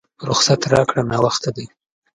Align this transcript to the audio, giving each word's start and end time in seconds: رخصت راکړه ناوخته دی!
رخصت 0.29 0.61
راکړه 0.73 1.01
ناوخته 1.11 1.49
دی! 1.55 1.65